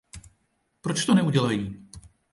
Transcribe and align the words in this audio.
Proč 0.81 1.05
to 1.05 1.15
neudělají? 1.15 1.87